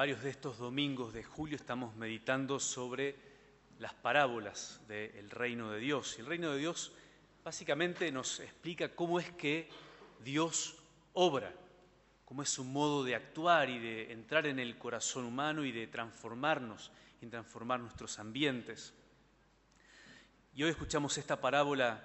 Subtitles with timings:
[0.00, 3.14] varios de estos domingos de julio estamos meditando sobre
[3.78, 6.14] las parábolas del reino de Dios.
[6.16, 6.92] Y el reino de Dios
[7.44, 9.68] básicamente nos explica cómo es que
[10.24, 10.74] Dios
[11.12, 11.52] obra,
[12.24, 15.86] cómo es su modo de actuar y de entrar en el corazón humano y de
[15.86, 16.90] transformarnos
[17.20, 18.94] y transformar nuestros ambientes.
[20.54, 22.02] Y hoy escuchamos esta parábola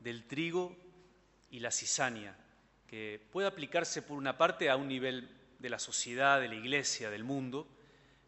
[0.00, 0.76] del trigo
[1.52, 2.36] y la cizaña,
[2.88, 7.10] que puede aplicarse por una parte a un nivel de la sociedad, de la iglesia,
[7.10, 7.66] del mundo,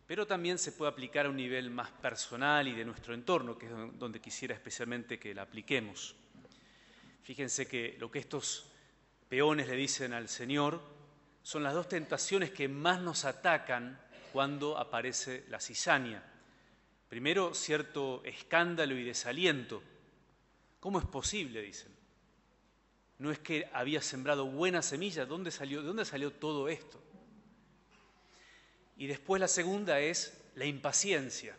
[0.07, 3.67] pero también se puede aplicar a un nivel más personal y de nuestro entorno, que
[3.67, 6.17] es donde quisiera especialmente que la apliquemos.
[7.23, 8.71] Fíjense que lo que estos
[9.29, 10.81] peones le dicen al Señor
[11.43, 14.01] son las dos tentaciones que más nos atacan
[14.33, 16.23] cuando aparece la cizaña.
[17.09, 19.83] Primero, cierto escándalo y desaliento.
[20.81, 21.63] ¿Cómo es posible?
[21.63, 21.95] Dicen.
[23.19, 25.27] No es que había sembrado buena semilla.
[25.27, 27.03] ¿Dónde salió, ¿De dónde salió todo esto?
[28.99, 31.57] Y después la segunda es la impaciencia.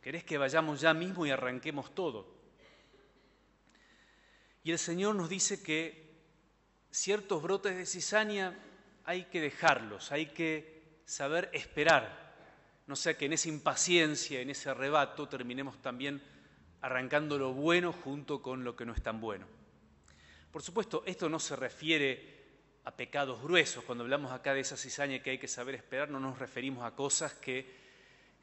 [0.00, 2.34] Querés que vayamos ya mismo y arranquemos todo.
[4.64, 6.08] Y el Señor nos dice que
[6.90, 8.58] ciertos brotes de cizaña
[9.04, 12.34] hay que dejarlos, hay que saber esperar.
[12.86, 16.22] No sea que en esa impaciencia, en ese arrebato, terminemos también
[16.80, 19.46] arrancando lo bueno junto con lo que no es tan bueno.
[20.50, 22.37] Por supuesto, esto no se refiere
[22.84, 23.84] a pecados gruesos.
[23.84, 26.92] Cuando hablamos acá de esa cizaña que hay que saber esperar, no nos referimos a
[26.92, 27.88] cosas que,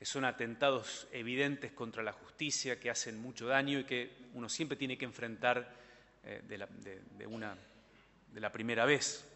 [0.02, 5.00] son atentados evidentes contra la justicia, que hacen mucho daño y que uno siempre tiene
[5.00, 5.74] que enfrentar
[6.24, 9.28] eh, de, la, de, la, primera vez.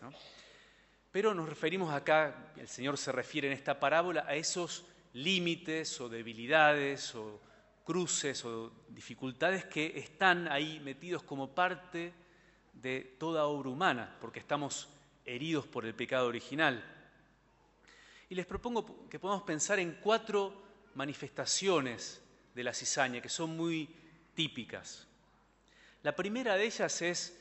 [1.12, 6.08] Pero nos referimos acá, el Señor se refiere en esta parábola a esos límites o
[6.08, 7.42] debilidades o
[7.84, 12.14] cruces o dificultades que están ahí metidos como parte
[12.82, 14.90] de toda obra humana, porque estamos
[15.26, 16.84] heridos por el pecado original.
[18.30, 20.54] Y les propongo que podamos pensar en cuatro
[20.96, 22.22] manifestaciones
[22.56, 23.90] de la cizaña que son muy
[24.36, 25.08] típicas.
[26.04, 27.40] La primera de ellas es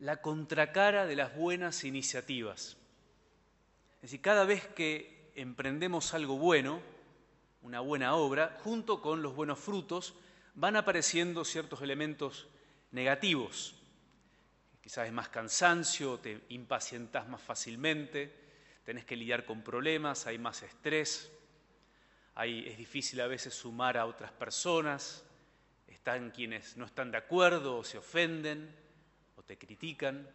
[0.00, 2.76] la contracara de las buenas iniciativas.
[3.96, 6.80] Es decir, cada vez que emprendemos algo bueno,
[7.62, 10.14] una buena obra, junto con los buenos frutos,
[10.54, 12.48] van apareciendo ciertos elementos
[12.90, 13.79] negativos.
[14.80, 18.32] Quizás es más cansancio, te impacientas más fácilmente,
[18.84, 21.30] tenés que lidiar con problemas, hay más estrés,
[22.42, 25.24] es difícil a veces sumar a otras personas,
[25.86, 28.74] están quienes no están de acuerdo o se ofenden
[29.36, 30.26] o te critican.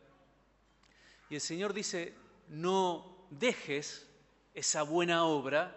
[1.30, 2.14] Y el Señor dice,
[2.50, 4.08] no dejes
[4.54, 5.76] esa buena obra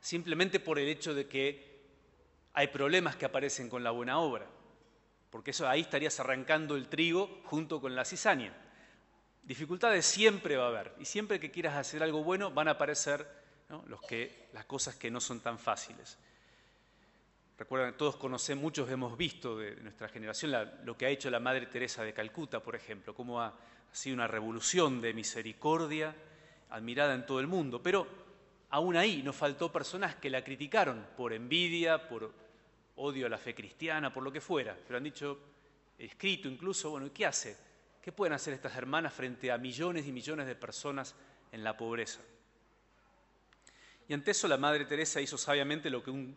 [0.00, 1.74] simplemente por el hecho de que
[2.52, 4.46] hay problemas que aparecen con la buena obra
[5.34, 8.54] porque eso ahí estarías arrancando el trigo junto con la cizaña.
[9.42, 13.26] Dificultades siempre va a haber, y siempre que quieras hacer algo bueno van a aparecer
[13.88, 16.18] Los que, las cosas que no son tan fáciles.
[17.58, 20.52] Recuerdan, todos conocemos, muchos hemos visto de nuestra generación
[20.84, 23.54] lo que ha hecho la Madre Teresa de Calcuta, por ejemplo, cómo ha, ha
[23.90, 26.14] sido una revolución de misericordia
[26.70, 27.82] admirada en todo el mundo.
[27.82, 28.06] Pero
[28.70, 32.43] aún ahí nos faltó personas que la criticaron por envidia, por
[32.96, 35.38] odio a la fe cristiana, por lo que fuera, pero han dicho,
[35.98, 37.56] escrito incluso, bueno, ¿qué hace?
[38.00, 41.14] ¿Qué pueden hacer estas hermanas frente a millones y millones de personas
[41.52, 42.20] en la pobreza?
[44.06, 46.36] Y ante eso la Madre Teresa hizo sabiamente lo que un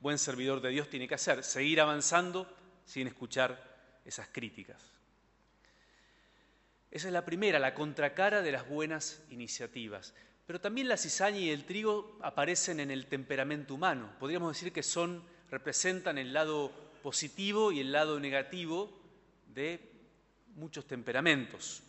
[0.00, 2.46] buen servidor de Dios tiene que hacer, seguir avanzando
[2.84, 4.82] sin escuchar esas críticas.
[6.90, 10.14] Esa es la primera, la contracara de las buenas iniciativas.
[10.46, 14.12] Pero también la cizaña y el trigo aparecen en el temperamento humano.
[14.18, 16.72] Podríamos decir que son representan el lado
[17.02, 18.90] positivo y el lado negativo
[19.46, 19.80] de
[20.54, 21.82] muchos temperamentos,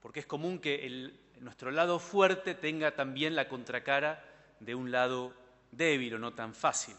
[0.00, 4.24] porque es común que nuestro lado fuerte tenga también la contracara
[4.60, 5.34] de un lado
[5.70, 6.94] débil o no tan fácil.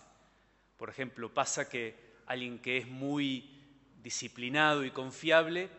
[0.78, 1.96] Por ejemplo, pasa que
[2.28, 3.58] alguien que es muy
[4.02, 5.70] disciplinado y confiable,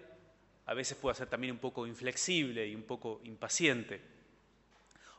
[0.67, 4.01] a veces puede ser también un poco inflexible y un poco impaciente.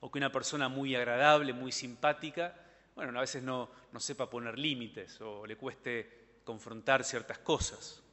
[0.02, 2.56] O que una persona muy agradable, muy simpática,
[3.00, 8.04] bueno, a veces no, no sepa poner límites o le cueste confrontar ciertas cosas.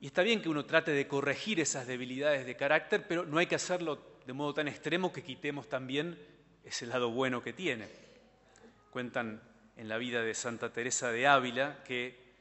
[0.00, 3.46] Y está bien que uno trate de corregir esas debilidades de carácter, pero no hay
[3.46, 6.18] que hacerlo de modo tan extremo que quitemos también
[6.62, 7.88] ese lado bueno que tiene.
[8.90, 9.40] Cuentan
[9.78, 12.34] en la vida de Santa Teresa de Ávila que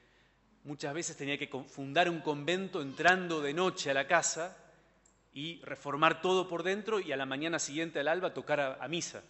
[0.66, 4.58] muchas veces tenía que fundar un convento entrando de noche a la casa
[5.32, 9.24] y reformar todo por dentro y a la mañana siguiente al alba tocar a misa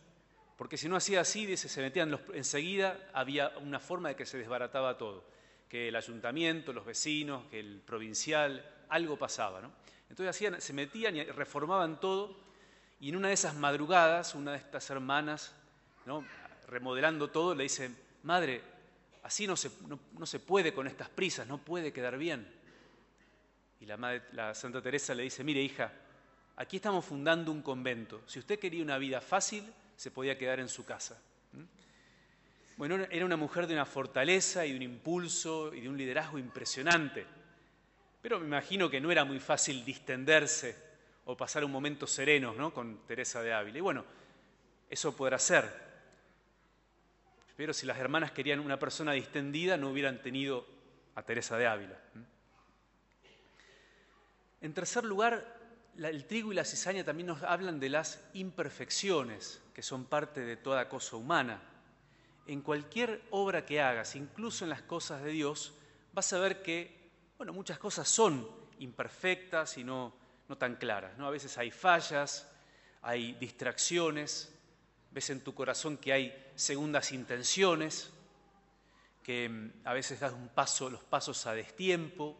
[0.61, 4.95] porque si no hacía así, se metían enseguida, había una forma de que se desbarataba
[4.95, 5.25] todo,
[5.67, 9.59] que el ayuntamiento, los vecinos, que el provincial, algo pasaba.
[9.59, 9.71] ¿no?
[10.07, 12.37] Entonces hacían, se metían y reformaban todo,
[12.99, 15.51] Y en una de esas madrugadas, una de estas hermanas,
[16.67, 17.89] remodelando todo, le dice,
[18.21, 18.61] madre,
[19.23, 22.47] así no se, no, se, puede con estas prisas, no puede quedar bien.
[23.79, 25.91] Y la Santa Teresa le dice, mire hija,
[26.55, 28.21] aquí estamos fundando un convento.
[28.27, 29.63] Si usted quería una vida fácil,
[30.01, 31.21] se podía quedar en su casa.
[32.75, 36.39] Bueno, era una mujer de una fortaleza y de un impulso y de un liderazgo
[36.39, 37.24] impresionante.
[38.19, 40.75] Pero me imagino que no era muy fácil distenderse
[41.25, 42.74] o pasar un momento sereno ¿no?
[42.74, 43.77] con Teresa de Ávila.
[43.77, 44.03] Y bueno,
[44.89, 45.71] eso podrá ser.
[47.56, 50.65] Pero si las hermanas querían una persona distendida, no hubieran tenido
[51.13, 52.00] a Teresa de Ávila.
[54.62, 55.60] En tercer lugar,
[55.97, 60.57] el trigo y la cizaña también nos hablan de las imperfecciones que son parte de
[60.57, 61.61] toda cosa humana
[62.47, 65.73] en cualquier obra que hagas, incluso en las cosas de Dios,
[66.13, 68.47] vas a ver que, bueno, muchas cosas son
[68.79, 70.13] imperfectas y no,
[70.49, 71.17] no tan claras.
[71.17, 71.27] ¿no?
[71.27, 72.51] A veces hay fallas,
[73.01, 74.53] hay distracciones,
[75.11, 78.11] ves en tu corazón que hay segundas intenciones,
[79.23, 82.37] que mm, a veces das un paso, los pasos a destiempo.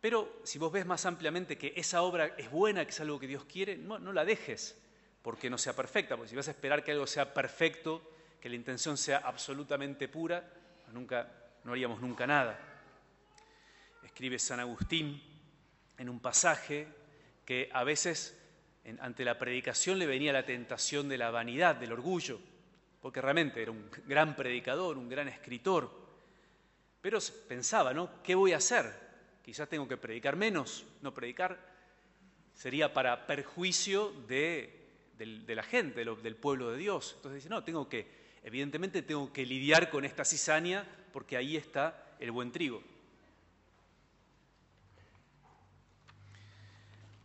[0.00, 3.26] Pero si vos ves más ampliamente que esa obra es buena, que es algo que
[3.26, 4.76] Dios quiere, no, la dejes
[5.22, 8.02] porque no sea perfecta, porque si vas a esperar que algo sea perfecto,
[8.40, 10.50] que la intención sea absolutamente pura,
[10.92, 11.30] nunca,
[11.64, 12.58] no haríamos nunca nada.
[14.02, 15.22] Escribe San Agustín
[15.98, 16.88] en un pasaje
[17.44, 18.34] que a veces
[19.00, 22.40] ante la predicación le venía la tentación de la vanidad, del orgullo,
[23.02, 25.90] porque realmente era un gran predicador, un gran escritor,
[27.02, 28.22] pero pensaba, ¿no?
[28.22, 29.09] ¿Qué voy a hacer?
[29.44, 31.58] Quizás tengo que predicar menos, no predicar
[32.54, 34.78] sería para perjuicio de
[35.18, 37.14] la gente, del pueblo de Dios.
[37.16, 38.06] Entonces dice, no, tengo que,
[38.44, 42.82] evidentemente tengo que lidiar con esta cizaña porque ahí está el buen trigo.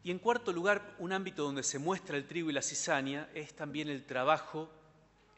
[0.04, 3.56] Y en cuarto lugar, un ámbito donde se muestra el trigo y la cizaña es
[3.56, 4.70] también el trabajo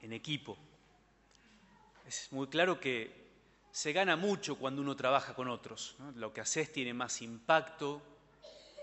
[0.01, 0.57] en equipo.
[2.05, 3.26] Es muy claro que
[3.77, 5.97] se gana mucho cuando uno trabaja con otros.
[6.15, 8.01] Lo que haces tiene más impacto,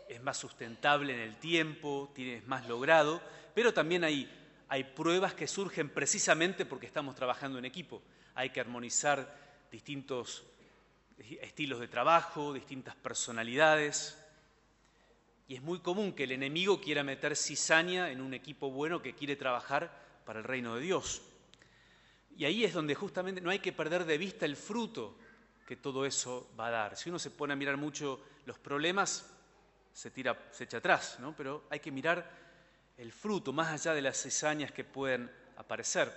[0.09, 3.21] es más sustentable en el tiempo, tienes más logrado,
[3.57, 4.31] pero también hay,
[4.69, 8.03] hay pruebas que surgen precisamente porque estamos trabajando en equipo.
[8.37, 9.37] Hay que armonizar
[9.69, 10.45] distintos
[11.19, 14.17] estilos de trabajo, distintas personalidades.
[15.49, 19.13] Y es muy común que el enemigo quiera meter cizaña en un equipo bueno que
[19.13, 19.91] quiere trabajar
[20.25, 21.21] para el reino de Dios.
[22.37, 25.17] Y ahí es donde justamente no hay que perder de vista el fruto
[25.67, 26.97] que todo eso va a dar.
[26.97, 29.31] Si uno se pone a mirar mucho los problemas,
[29.93, 31.35] se tira, se echa atrás, ¿no?
[31.37, 32.29] Pero hay que mirar
[32.97, 36.13] el fruto, más allá de las cizañas que pueden aparecer.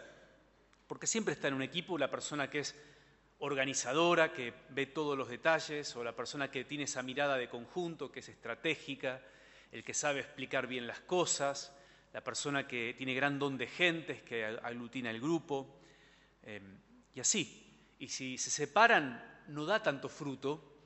[0.88, 2.76] Porque siempre está en un equipo la persona que es
[3.40, 8.12] organizadora, que ve todos los detalles, o la persona que tiene esa mirada de conjunto,
[8.12, 9.22] que es estratégica,
[9.72, 11.74] el que sabe explicar bien las cosas,
[12.14, 15.77] la persona que tiene gran don de gentes, que aglutina el grupo,
[16.48, 16.62] eh,
[17.14, 17.94] y así.
[18.00, 20.78] Y si se separan, no da tanto fruto,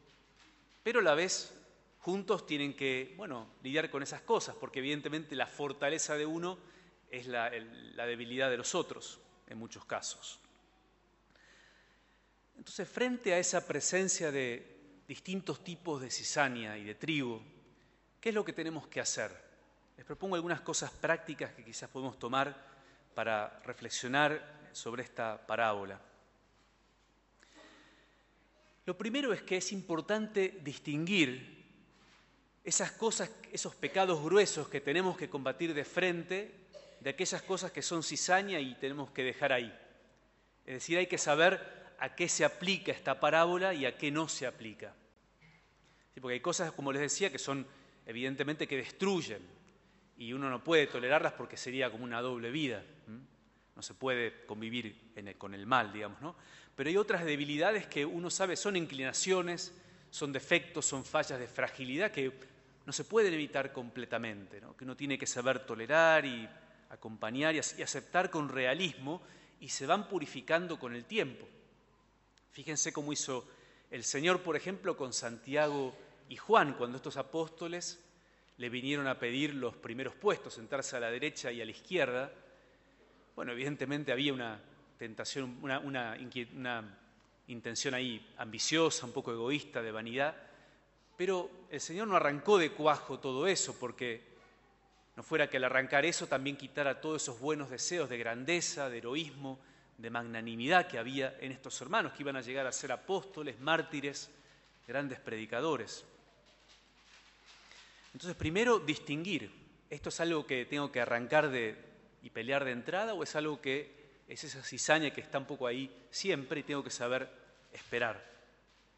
[0.83, 1.53] pero a la vez
[1.99, 6.57] juntos tienen que, bueno, lidiar con esas cosas, porque evidentemente la fortaleza de uno
[7.09, 10.39] es la, debilidad de los otros, en muchos casos.
[12.57, 17.43] Entonces, frente a esa presencia de distintos tipos de cizaña y de trigo,
[18.19, 19.31] ¿qué es lo que tenemos que hacer?
[19.97, 22.55] Les propongo algunas cosas prácticas que quizás podemos tomar
[23.13, 25.99] para reflexionar sobre esta parábola.
[28.85, 31.61] Lo primero es que es importante distinguir
[32.63, 36.61] esas cosas, esos pecados gruesos que tenemos que combatir de frente,
[36.99, 39.73] de aquellas cosas que son cizaña y tenemos que dejar ahí.
[40.65, 44.27] Es decir, hay que saber a qué se aplica esta parábola y a qué no
[44.27, 44.95] se aplica.
[46.19, 47.65] porque hay cosas, como les decía, que son
[48.05, 49.41] evidentemente que destruyen
[50.17, 52.83] y uno no puede tolerarlas porque sería como una doble vida.
[53.81, 56.35] No se puede convivir con el mal, digamos, ¿no?
[56.75, 59.73] Pero hay otras debilidades que uno sabe son inclinaciones,
[60.11, 62.31] son defectos, son fallas de fragilidad que
[62.85, 66.47] no se pueden evitar completamente, que uno tiene que saber tolerar y
[66.91, 69.23] acompañar y aceptar con realismo
[69.59, 71.47] y se van purificando con el tiempo.
[72.51, 73.47] Fíjense cómo hizo
[73.89, 75.95] el Señor, por ejemplo, con Santiago
[76.29, 77.99] y Juan, cuando estos apóstoles
[78.57, 82.31] le vinieron a pedir los primeros puestos, sentarse a la derecha y a la izquierda.
[83.35, 84.59] Bueno, evidentemente había una
[84.97, 86.17] tentación, una,
[87.47, 90.35] intención ahí ambiciosa, un poco egoísta, de vanidad,
[91.17, 94.21] pero el Señor no arrancó de cuajo todo eso, porque
[95.15, 98.99] no fuera que al arrancar eso también quitara todos esos buenos deseos de grandeza, de
[98.99, 99.59] heroísmo,
[99.97, 104.31] de magnanimidad que había en estos hermanos, que iban a llegar a ser apóstoles, mártires,
[104.87, 106.05] grandes predicadores.
[108.13, 109.61] Entonces, primero, distinguir
[109.91, 111.75] ¿esto es algo que tengo que arrancar de,
[112.21, 115.67] y pelear de entrada o es algo que es esa cizaña que está un poco
[115.67, 117.29] ahí siempre y tengo que saber
[117.73, 118.23] esperar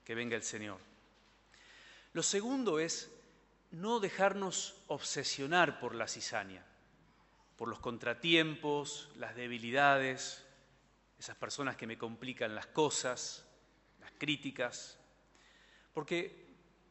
[0.04, 0.80] que venga el Señor?
[2.14, 3.10] Lo segundo es
[3.72, 6.64] no dejarnos obsesionar por la cizaña,
[7.58, 10.46] por los contratiempos, las debilidades,
[11.18, 13.48] esas personas que me complican las cosas,
[14.00, 15.00] las críticas,
[15.94, 16.44] porque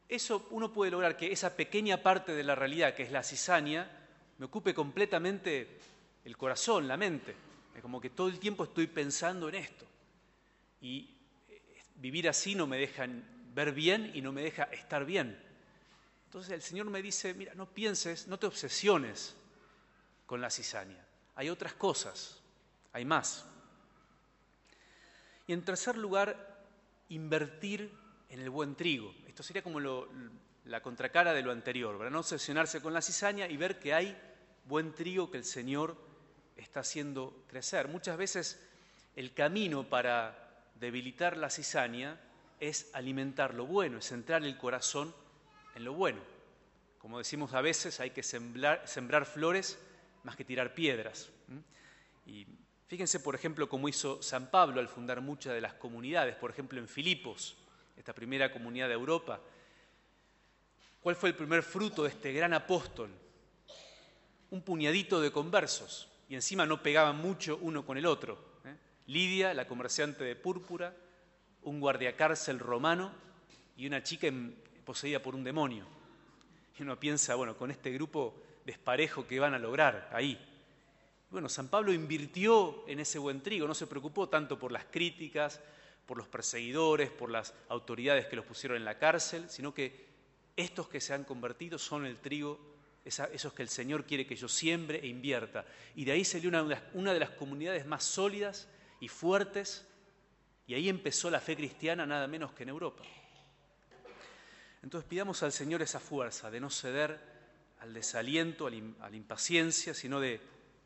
[0.09, 3.89] eso uno puede lograr que esa pequeña parte de la realidad que es la cizaña
[4.37, 5.79] me ocupe completamente
[6.23, 7.35] el corazón, la mente,
[7.81, 9.85] como que todo el tiempo estoy pensando en esto.
[10.81, 11.17] Y
[11.49, 11.61] eh,
[11.95, 13.07] vivir así no me deja
[13.53, 15.41] ver bien y no me deja estar bien.
[16.25, 19.35] Entonces el Señor me dice, mira, no pienses, no te obsesiones
[20.25, 21.05] con la cizaña.
[21.35, 22.41] Hay otras cosas,
[22.91, 23.45] hay más.
[25.45, 26.65] Y en tercer lugar,
[27.09, 27.91] invertir
[28.29, 29.13] en el buen trigo.
[29.27, 33.57] Esto sería como la contracara de lo anterior, para no obsesionarse con la cizaña y
[33.57, 34.17] ver que hay
[34.65, 36.12] buen trigo que el Señor
[36.57, 37.87] está haciendo crecer.
[37.87, 38.59] Muchas veces
[39.15, 40.37] el camino para
[40.79, 42.19] debilitar la cizaña
[42.59, 45.13] es alimentar lo bueno, es centrar el corazón
[45.75, 46.21] en lo bueno.
[46.99, 49.77] Como decimos a veces, hay que sembrar, sembrar flores
[50.23, 51.29] más que tirar piedras.
[52.25, 52.47] Y
[52.87, 56.79] fíjense, por ejemplo, cómo hizo San Pablo al fundar muchas de las comunidades, por ejemplo,
[56.79, 57.57] en Filipos,
[57.97, 59.41] esta primera comunidad de Europa.
[61.01, 63.09] ¿Cuál fue el primer fruto de este gran apóstol?
[64.51, 68.37] Un puñadito de conversos, y encima no pegaban mucho uno con el otro.
[68.65, 68.75] ¿eh?
[69.07, 70.95] Lidia, la comerciante de púrpura,
[71.63, 73.11] un guardiacárcel romano
[73.77, 74.27] y una chica
[74.85, 75.85] poseída por un demonio.
[76.77, 80.39] Y uno piensa, bueno, con este grupo desparejo que van a lograr ahí.
[81.29, 85.61] Bueno, San Pablo invirtió en ese buen trigo, no se preocupó tanto por las críticas,
[86.05, 90.05] por los perseguidores, por las autoridades que los pusieron en la cárcel, sino que
[90.55, 92.59] estos que se han convertido son el trigo,
[93.05, 95.65] esos que el Señor quiere que yo siembre e invierta.
[95.95, 98.67] Y de ahí salió una, una de las comunidades más sólidas
[98.99, 99.85] y fuertes,
[100.65, 103.03] y ahí empezó la fe cristiana nada menos que en Europa.
[104.81, 107.19] Entonces pidamos al Señor esa fuerza de no ceder
[107.79, 110.39] al desaliento, a la impaciencia, sino de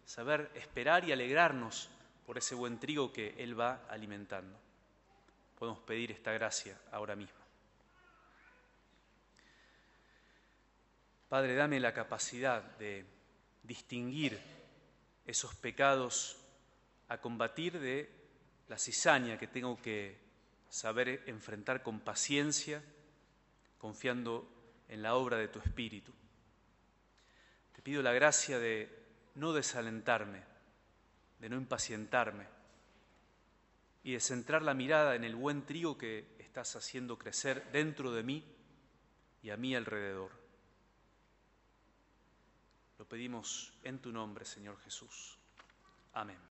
[0.05, 1.89] saber esperar y alegrarnos
[2.25, 4.57] por ese buen trigo que Él va alimentando.
[5.57, 7.37] Podemos pedir esta gracia ahora mismo.
[11.29, 13.05] Padre, dame la capacidad de
[13.63, 14.39] distinguir
[15.25, 16.38] esos pecados
[17.10, 18.10] a combatir de
[18.69, 20.17] la cizaña que tengo que
[20.69, 22.81] saber enfrentar con paciencia
[23.77, 24.48] confiando
[24.88, 26.13] en la obra de tu Espíritu.
[27.75, 28.89] Te pido la gracia de
[29.36, 30.43] no desalentarme,
[31.39, 32.46] de no impacientarme
[34.03, 38.24] y de centrar la mirada en el buen trigo que estás haciendo crecer dentro de
[38.24, 38.46] mí
[39.43, 40.47] y a mí alrededor.
[42.98, 45.38] Lo pedimos en tu nombre, Señor Jesús.
[46.13, 46.38] Amén.